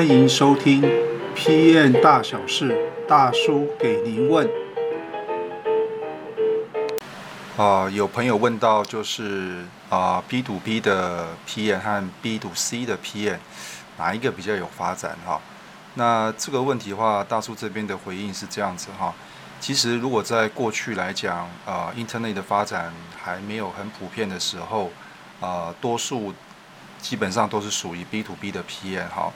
[0.00, 0.80] 欢迎收听
[1.36, 2.72] 《PM 大小事》，
[3.06, 4.48] 大叔给您问。
[7.58, 13.36] 啊、有朋友问到，就是啊、，B to B 的 PM 和 B to C 的 PM，
[13.98, 15.18] 哪一个比较有发展？
[15.26, 15.38] 哈，
[15.92, 19.12] 那这个问题的话，大叔这边的回应是这样子哈。
[19.60, 22.90] 其实，如果在过去来讲，啊、呃，Internet 的发展
[23.22, 24.90] 还没有很普遍的时候，
[25.42, 26.32] 啊、多数
[27.02, 29.30] 基本上都是属于 B to B 的 PM 哈。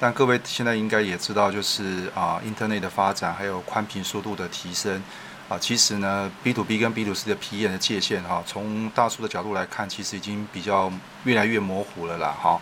[0.00, 5.02] 但各位现在应该也知道，就是啊、呃，Internet 的发展还有宽频速度的提升。
[5.46, 10.90] 啊，其实呢，B to B 跟 B to C 的 PM 的界限哈，从大叔的角度来看，其实已经比较
[11.24, 12.58] 越来越模糊了啦哈。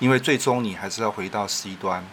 [0.00, 2.04] 因为最终你还是要回到 C 端，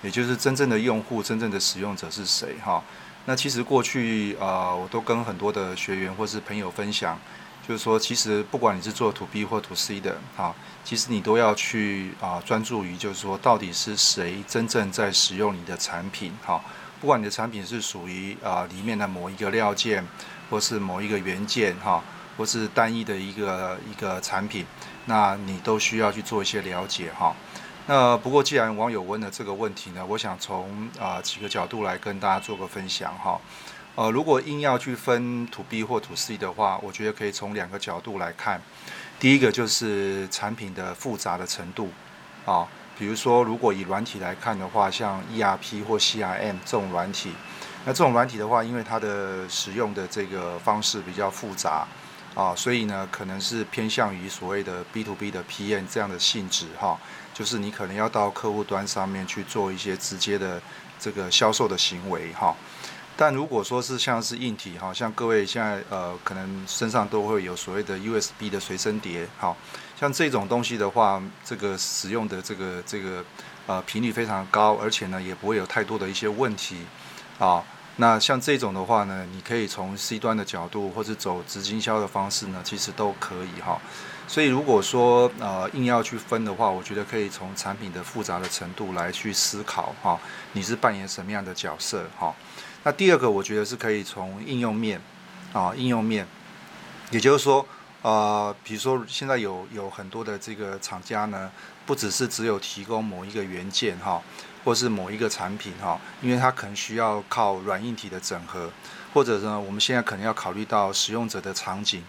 [0.00, 2.82] 也就是真正的用户、真正的使用者是谁哈。
[3.26, 7.20] 那其实过去啊，我都跟很多的学员或是朋友分享，
[7.68, 16.64] 就是说，其实不管你是做 To B 或 To C 的哈，其实你都要去啊专注于，就是说，到底是谁真正在使用你的产品哈。
[16.98, 20.02] 不管你的产品是属于啊里面的某一个料件，
[20.48, 22.02] 或是某一个元件哈，
[22.38, 24.64] 或是单一的一个一个产品，
[25.04, 27.36] 那你都需要去做一些了解哈。
[27.86, 33.38] 那不过既然网友问了这个问题呢，我想从啊几个角度来跟大家做个分享哈。
[33.98, 38.62] 呃，如果硬要去分 To B 或 To C 的话，我觉得可以从两个角度来看。
[39.18, 41.90] 第一个就是产品的复杂的程度
[42.46, 42.68] 啊。
[42.96, 47.32] 比如说，如果以软体来看的话，像 ERP 或 CRM 这种软体，
[47.84, 51.84] 那这种软体的话，因为它的使用的这个方式比较复杂
[52.36, 56.96] 啊，所以呢，可能是偏向于所谓的 B to B 的 PM 这样的性质哈，
[57.34, 60.62] 就是你可能要到客户端上面去做一些直接的
[61.00, 62.54] 这个销售的行为哈。
[63.20, 69.56] 但如果说是像是硬体哈，像各位现在呃，可能身上都会有所谓的 USB 的随身碟哈。
[69.98, 73.24] 像这种东西的话，这个使用的这个这个
[73.66, 76.76] 呃频率非常高，而且呢也不会有太多的一些问题
[77.40, 77.60] 啊。
[77.96, 83.80] 那像这种的话呢，你可以从 C 端的角度，或者走直经销的方式呢，其实都可以哈。
[84.28, 90.20] 所以如果说呃硬要去分的话，我觉得可以从产品的复杂的程度来去思考哈，
[90.52, 92.32] 你是扮演什么样的角色哈。
[92.84, 95.00] 那第二个，我觉得是可以从应用面
[95.52, 96.26] 啊，应用面，
[97.10, 97.66] 也就是说。
[98.00, 101.50] 呃，比如说现在有有很多的这个厂家呢，
[101.84, 104.22] 不只是只有提供某一个元件哈，
[104.64, 108.70] 或是某一个产品哈，因为它可能需要靠软硬体的整合，
[109.12, 112.00] 或者呢，我们现在可能要考虑到使用者的场景，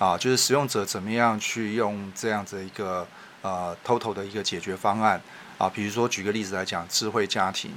[0.00, 3.06] 啊，就是使用者怎么样去用这样子一个
[3.40, 5.22] 呃 total 的一个解决方案
[5.56, 7.70] 啊，比如说举个例子来讲，智慧家庭，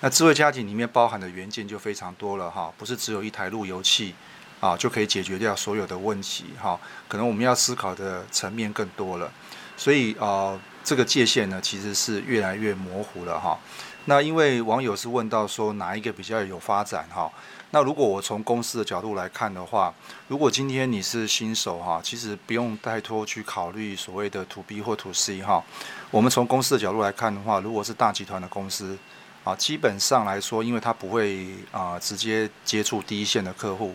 [0.00, 4.14] 那智慧家庭里面包含的元件就非常多了哈，不是只有一台路由器。
[4.60, 6.80] 啊，就可以解决掉所有的问题哈。
[7.06, 9.30] 可能我们要思考的层面更多了，
[9.76, 13.58] 所以啊，这个界限呢，其实是越来越模糊了哈。
[14.06, 17.30] 那因为网友是问到说哪一个比较有发展哈？
[17.72, 19.92] 那如果我从公司的角度来看的话，
[20.28, 25.62] 如果今天你是新手哈，其实不用太多去考虑所谓的 To B 或 To C 哈。
[26.10, 28.96] 我们从公司的角度来看的话，如果是大集团的公司
[29.44, 33.94] 啊，基本上来说，因为他不会啊直接接触第一线的客户。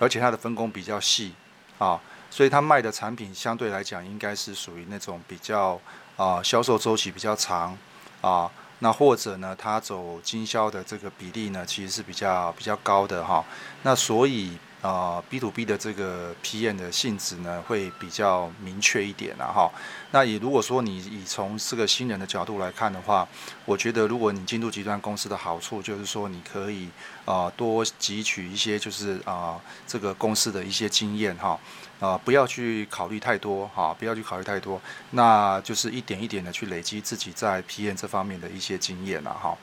[0.00, 1.32] 而且他的分工比较细，
[1.78, 2.00] 啊，
[2.30, 5.80] 所以他卖的产品相对来讲应该是属于那种比较
[6.16, 7.76] 啊销售周期比较长，
[8.20, 13.44] 啊，那或者呢，他走经销的这个比例呢，其实是比较比较高的哈，
[13.82, 14.58] 那所以。
[14.80, 19.70] 啊，B to B 的这个 PM 的性质呢，会比较明确一点了哈。
[20.12, 23.26] 那也如果说你以从这个新人的角度来看的话，
[23.64, 26.88] 我觉得如果你进入集团公司的好处就是说，你可以
[27.24, 31.58] 啊多汲取一些就是啊这个公司的一些经验哈
[31.98, 39.58] 啊，不要去考虑太多哈，不要去考虑太多，那就是一点一点的去累积自己在 PM 这方面的一些经验了哈。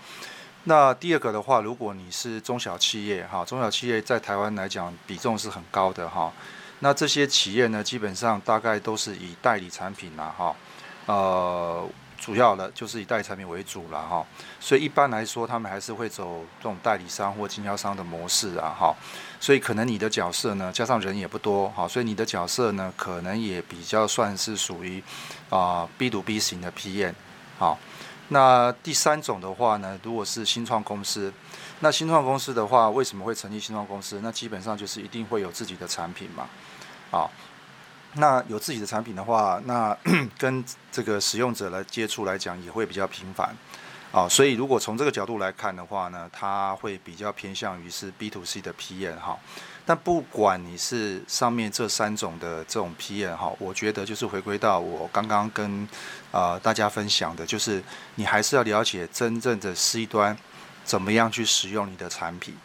[0.67, 6.33] 那第二个的话，如果你是中小企业哈，中小企业在台湾来讲比重是很高的哈。
[6.79, 10.55] 那这些企业呢，基本上大概都是以代理产品啦哈，
[11.05, 14.25] 呃，主要的就是以代理产品为主了哈。
[14.59, 18.95] 所以一般来说，他们还是会走这种代理商或经销商的模式啊哈。
[19.39, 25.03] 所以可能你的角色呢，加上人也不多哈，所以你的角色呢，可能也比较算是属于
[25.51, 27.13] 啊 B to B 型的 PM
[27.59, 27.77] 好。
[28.29, 31.31] 那第三种的话呢，如果是新创公司，
[31.81, 34.19] 那新创公司的话，为什么会成立新创公司？
[34.23, 36.47] 那基本上就是一定会有自己的产品嘛，
[37.11, 37.29] 啊，
[38.13, 39.95] 那有自己的产品的话，那
[40.39, 43.55] 跟这个使用者来接触来讲也会比较频繁，
[44.11, 49.37] 啊，所以如果从这个角度来看的话呢，它会比较偏向于是 B to C 的 PM 哈。
[49.85, 55.85] 但不管你是上面这三种的这种 PM 哈，我觉得就是回归到我刚刚跟
[56.31, 57.83] 呃大家分享的，就是
[58.15, 60.37] 你还是要了解真正的 C 端
[60.85, 62.55] 怎么样去使用你的产品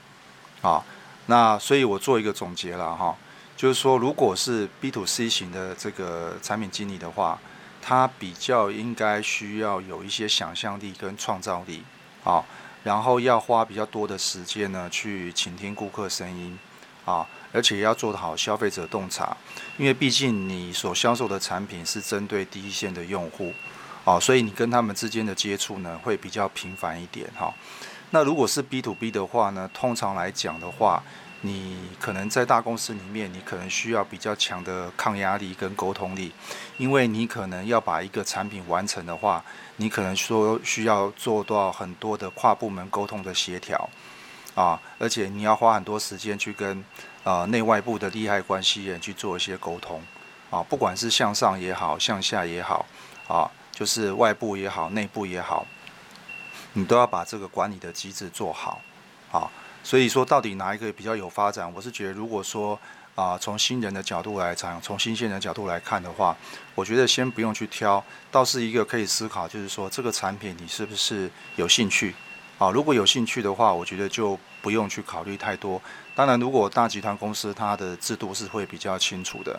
[0.62, 0.82] 啊。
[1.26, 3.16] 那所以我做一个总结了哈，
[3.56, 7.36] 就是说如果是 B to C 型的这个产品经理的话。
[7.82, 11.82] 他比较应该需要有一些想象力跟创造力，
[12.22, 12.44] 啊，
[12.84, 16.58] 然后要花比较多的时间呢去倾听顾客声音，
[17.04, 19.36] 啊，而且要做好消费者洞察，
[19.76, 23.52] 因为毕竟你所销售的产品是针对第一线的用户，
[24.04, 27.52] 啊，所以你跟他们之间的接触呢会比较频繁一点，哈。
[28.10, 31.02] 那如果是 B to B 的话呢，通常来讲的话。
[31.42, 36.32] 你可能在大公司里面，你可能需要比较强的抗压力跟沟通力，
[36.76, 39.42] 因为你可能要把一个产品完成的话，
[39.76, 43.88] 你可能说需要做到很多的跨部门沟通的协调，
[44.54, 46.84] 啊，而且你要花很多时间去跟
[47.24, 50.02] 呃内外部的利害关系人去做一些沟通，
[50.50, 52.84] 啊，不管是向上也好，向下也好，
[53.26, 55.66] 啊，就是外部也好，内部也好，
[56.74, 58.82] 你都要把这个管理的机制做好，
[59.32, 59.50] 啊。
[59.82, 61.72] 所以说，到底哪一个比较有发展？
[61.72, 62.78] 我是觉得，如果说
[63.14, 66.36] 啊，从新人的角度来讲，从新鲜人的角度来看的话，
[66.74, 72.14] 我觉得先不用去挑，倒是一个可以思考，就是说这个产品你是不是有兴趣？
[72.58, 75.80] 啊，如果有兴趣的话，我觉得就不用去考虑太多。
[76.14, 79.58] 当然，如果大集团公司它的制度是会比较清楚的。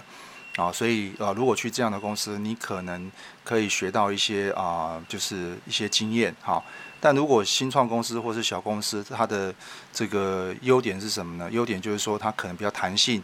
[0.58, 3.10] 啊，所以啊，如果去这样的公司，你可能
[3.42, 6.62] 可以学到一些啊，就是一些经验哈。
[7.02, 9.54] 但如果新创公司或是小公司，它的
[9.92, 11.50] 这个优点是什么呢？
[11.52, 13.22] 优点就是说它可能比较弹性，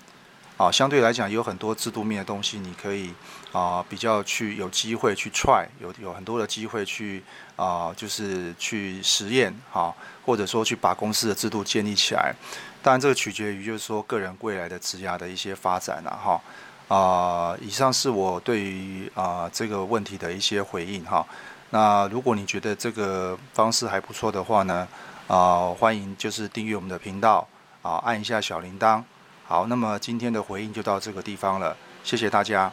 [0.57, 3.13] 啊，相对来讲有很多制度面的东西，你可以
[3.51, 7.23] 啊比较去有机会去 try，有有很多的机会去
[7.55, 9.93] 啊，就是去实验哈，
[10.25, 12.33] 或者说去把公司的制度建立起来。
[12.81, 16.41] 当然这个取决于就是说个人未来的职涯的一些发展了哈。
[16.87, 21.27] 啊、以上是我对于啊、这个问题的一些回应哈。
[21.69, 24.87] 那如果你觉得这个方式还不错的话呢，
[25.27, 27.47] 啊、欢迎就是订阅我们的频道
[27.81, 29.03] 啊，按一下小铃铛。
[29.45, 32.71] 好，那么今天的回应就到这个地方了，谢谢大家。